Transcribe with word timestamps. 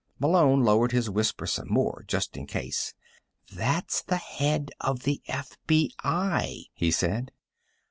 Malone 0.17 0.63
lowered 0.63 0.91
his 0.91 1.11
whisper 1.11 1.45
some 1.45 1.67
more, 1.71 2.03
just 2.07 2.35
in 2.35 2.47
case. 2.47 2.95
"That's 3.53 4.01
the 4.01 4.17
head 4.17 4.71
of 4.81 5.01
the 5.03 5.21
FBI," 5.29 6.63
he 6.73 6.89
said. 6.89 7.31